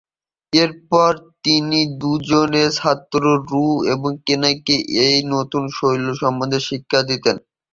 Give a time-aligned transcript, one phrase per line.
[0.53, 1.11] এরপর
[1.43, 4.75] তিনি দুজন ছাত্র, রু এবং কেনকে
[5.05, 7.35] এই নতুন শৈলী সম্বন্ধে শিক্ষা দিতেন।